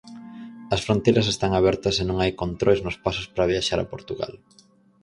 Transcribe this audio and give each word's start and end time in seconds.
As 0.75 0.83
fronteiras 0.85 1.27
están 1.33 1.51
abertas 1.55 1.95
e 2.01 2.03
non 2.09 2.17
hai 2.21 2.31
controis 2.41 2.79
nos 2.85 2.99
pasos 3.05 3.27
para 3.33 3.49
viaxar 3.53 3.79
a 3.81 3.89
Portugal. 3.93 4.33